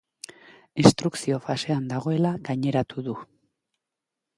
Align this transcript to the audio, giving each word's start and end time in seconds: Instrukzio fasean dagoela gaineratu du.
Instrukzio 0.83 1.39
fasean 1.45 1.87
dagoela 1.95 2.35
gaineratu 2.49 3.09
du. 3.11 3.19